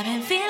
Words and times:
I've 0.00 0.06
been 0.06 0.22
feeling 0.22 0.49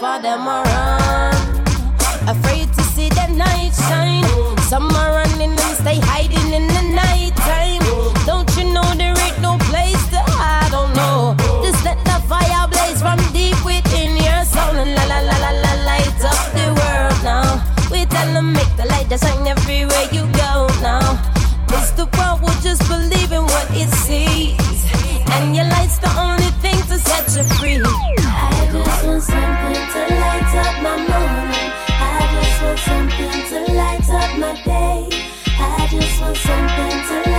for 0.00 0.18
them 0.22 0.48
a 0.48 0.62
run. 0.64 1.36
Afraid 2.26 2.72
to 2.72 2.82
see 2.94 3.10
the 3.10 3.26
night 3.36 3.72
shine. 3.84 4.24
Some 4.70 4.88
are 4.96 5.12
running 5.12 5.52
and 5.52 5.74
stay 5.76 6.00
hiding 6.00 6.50
in 6.58 6.66
the 6.76 6.84
night 7.02 7.36
time. 7.44 7.84
Don't 8.24 8.48
you 8.56 8.72
know 8.72 8.88
there 8.96 9.12
ain't 9.26 9.40
no 9.42 9.58
place 9.68 10.02
to 10.08 10.20
I 10.40 10.66
don't 10.70 10.94
know. 10.96 11.36
Just 11.62 11.84
let 11.84 11.98
the 12.08 12.16
fire 12.30 12.66
blaze 12.72 13.02
from 13.04 13.20
deep 13.36 13.60
within 13.62 14.16
your 14.16 14.42
soul 14.48 14.74
and 14.82 14.94
la 14.96 15.04
la 15.04 15.20
la 15.20 15.36
la 15.44 15.52
la 15.64 15.72
light 15.88 16.20
up 16.32 16.44
the 16.56 16.66
world 16.80 17.18
now. 17.22 17.60
We 17.92 18.06
tell 18.06 18.32
them 18.32 18.54
make 18.54 18.72
the 18.80 18.86
light 18.86 19.10
that 19.10 19.20
shine 19.20 19.46
everywhere 19.46 20.08
you 20.16 20.24
go 20.32 20.66
now. 20.80 21.20
Cause 21.68 21.92
world 22.16 22.40
will 22.40 22.60
just 22.62 22.88
believe 22.88 23.32
in 23.32 23.44
what 23.52 23.68
it 23.72 23.90
sees. 24.06 24.59
And 25.32 25.56
your 25.56 25.66
light's 25.66 25.98
the 25.98 26.10
only 26.18 26.50
thing 26.62 26.80
to 26.90 26.98
set 26.98 27.26
you 27.36 27.44
free. 27.56 27.80
I 27.82 28.68
just 28.72 29.06
want 29.06 29.22
something 29.22 29.84
to 29.94 30.02
light 30.22 30.52
up 30.64 30.74
my 30.82 30.96
morning. 31.10 31.70
I 31.88 32.20
just 32.34 32.62
want 32.62 32.78
something 32.90 33.38
to 33.50 33.58
light 33.72 34.08
up 34.20 34.38
my 34.38 34.54
day. 34.64 35.08
I 35.58 35.88
just 35.90 36.20
want 36.20 36.36
something 36.36 36.96
to 37.08 37.29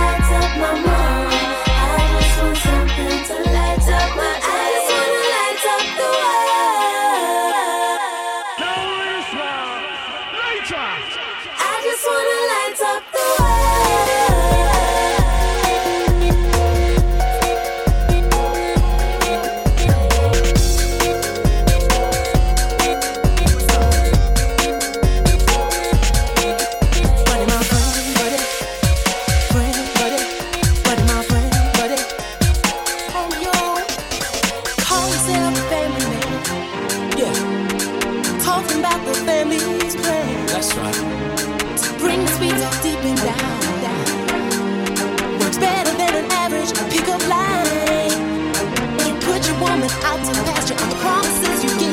what's 50.26 50.38
last 50.40 50.70
year 50.70 50.78
and 50.80 50.92
the 50.92 50.96
promises 50.96 51.64
you 51.64 51.78
give. 51.78 51.91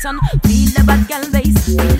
son. 0.00 0.18
Feel 0.44 0.70
the 0.76 0.84
bad 0.86 1.08
girl 1.08 1.30
bass. 1.30 1.97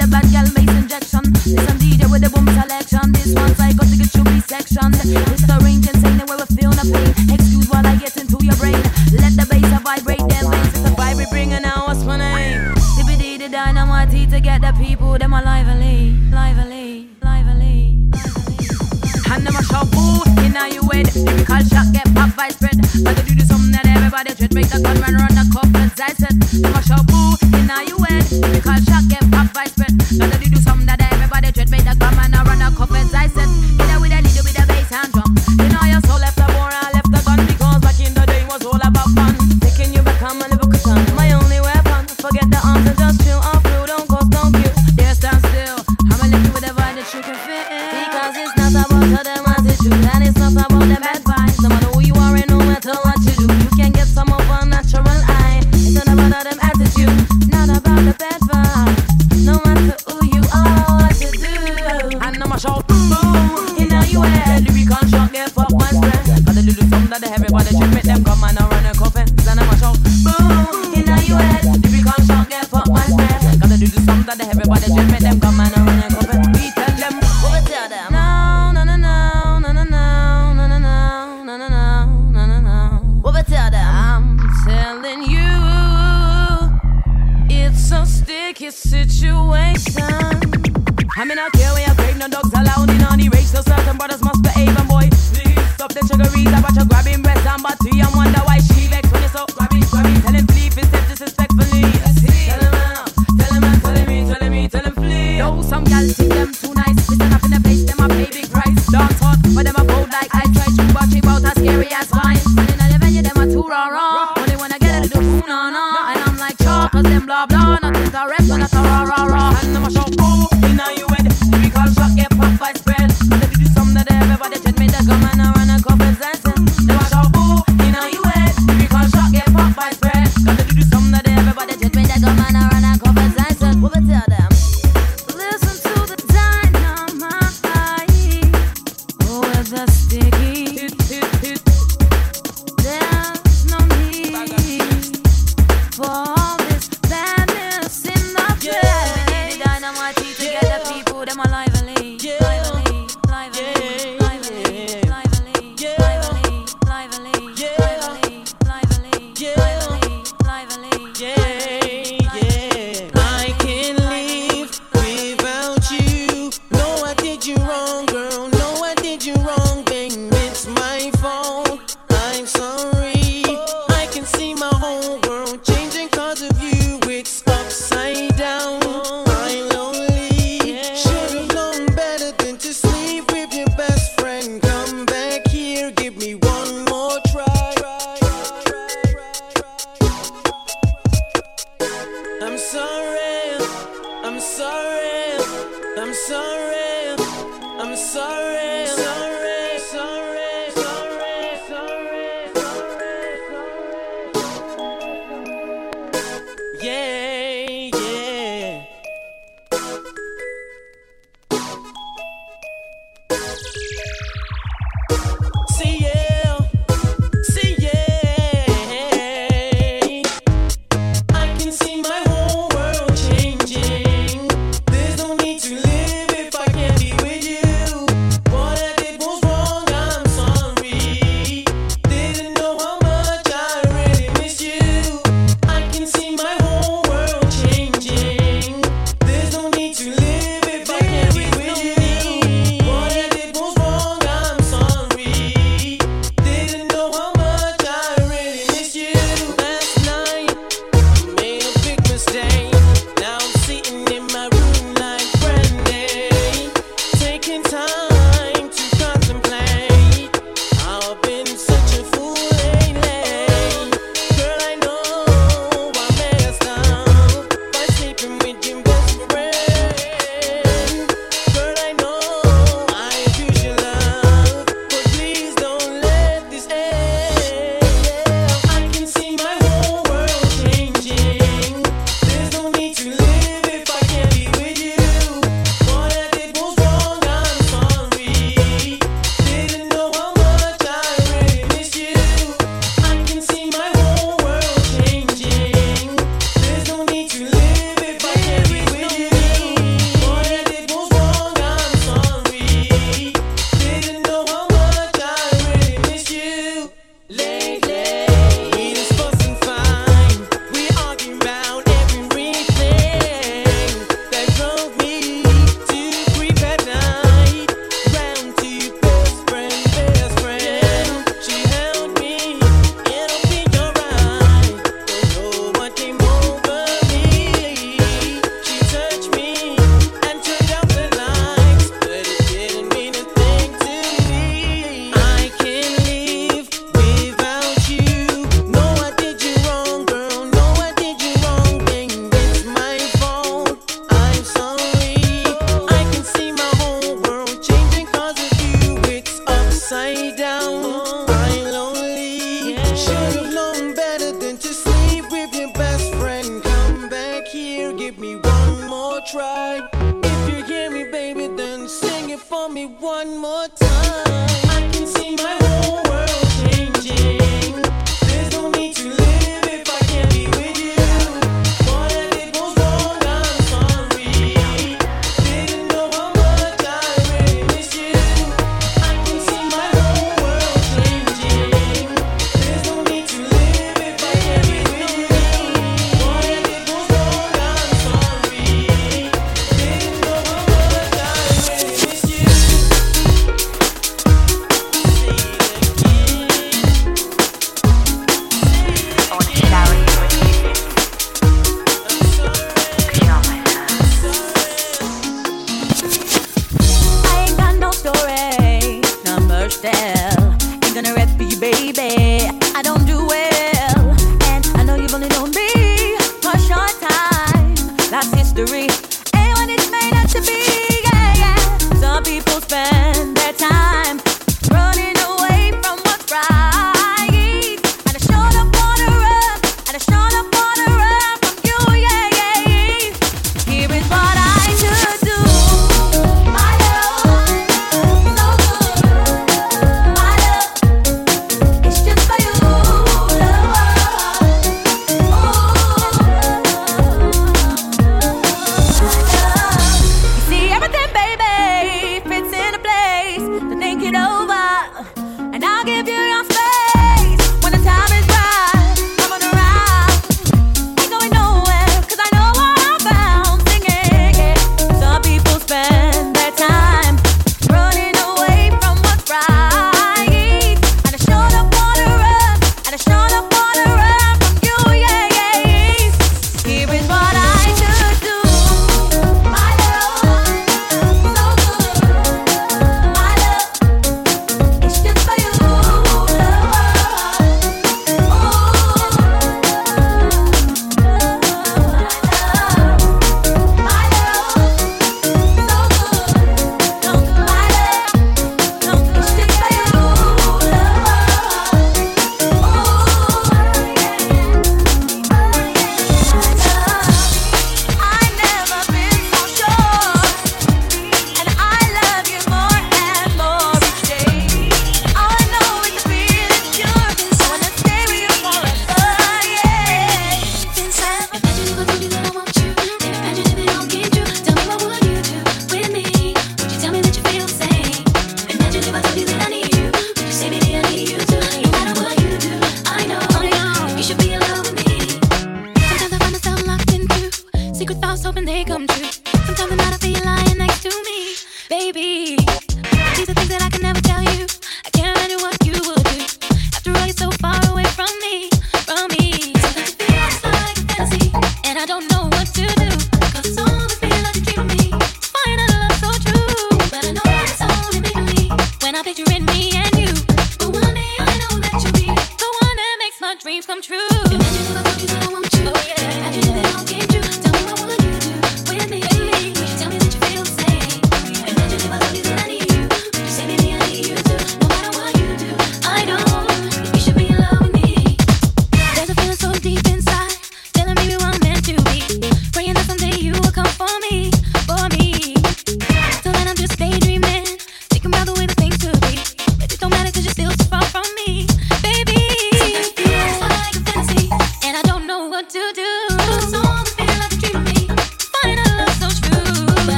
I'm 91.19 91.29
in 91.33 91.39
a 91.39 91.51
care 91.51 91.73
where 91.73 91.85
you're 91.85 91.97
brave. 91.97 92.17
no 92.17 92.29
dogs 92.29 92.53
allowed 92.55 92.91
in 92.91 93.03
on 93.03 93.19
the 93.19 93.29
rage. 93.29 93.51
So 93.51 93.61
certain 93.63 93.97
brothers 93.97 94.23
must 94.23 94.41
behave, 94.41 94.71
and 94.71 94.87
boy, 94.87 95.11
please 95.35 95.59
stop 95.75 95.91
the 95.91 96.07
triggeries. 96.07 96.47
I 96.47 96.61
watch 96.63 96.79
you 96.79 96.87
grab 96.87 97.08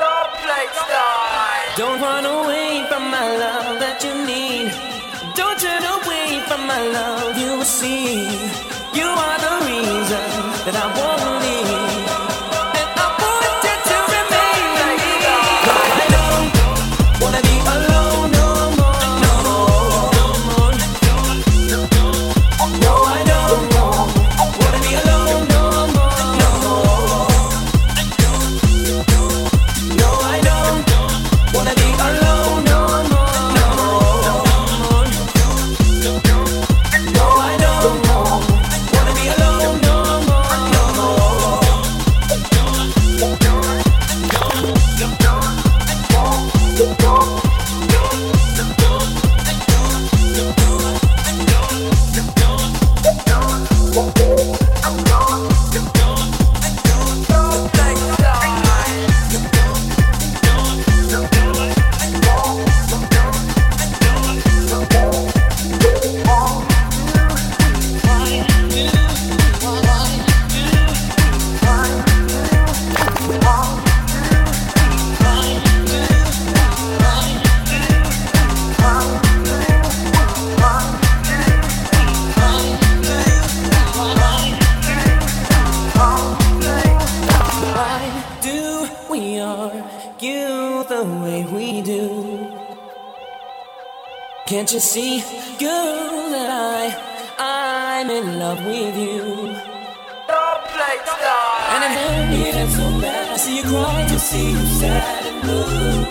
Don't 0.00 0.32
play 0.40 0.64
nice. 0.88 1.76
Don't 1.76 2.00
run 2.00 2.24
away 2.24 2.86
from 2.88 3.10
my 3.10 3.36
love 3.36 3.78
that 3.80 4.02
you 4.02 4.14
need. 4.24 4.72
Don't 5.36 5.58
turn 5.60 5.84
away 5.84 6.40
from 6.48 6.66
my 6.66 6.80
love, 6.88 7.36
you 7.36 7.58
will 7.58 7.64
see. 7.64 8.24
You 8.98 9.08
are 9.26 9.38
the 9.46 9.54
reason 9.68 10.28
that 10.64 10.76
I 10.84 10.86
won't 10.96 11.19
Can't 94.70 94.84
you 94.84 94.88
see, 94.88 95.20
girl, 95.58 96.30
that 96.30 96.48
I, 96.48 96.94
I'm 97.98 98.08
in 98.08 98.38
love 98.38 98.64
with 98.64 98.96
you? 98.96 99.48
And 101.72 101.82
it 101.86 101.92
hurt 101.98 102.30
me 102.30 102.52
that's 102.52 102.76
so 102.76 103.00
bad. 103.00 103.32
I 103.32 103.36
see 103.36 103.56
you 103.56 103.62
cry 103.64 104.06
to 104.06 104.18
see 104.20 104.50
you 104.52 104.66
sad 104.78 105.26
and 105.26 105.42
blue. 105.42 106.04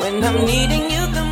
When 0.00 0.24
I'm 0.24 0.44
needing 0.44 0.90
you 0.90 1.06
the 1.14 1.29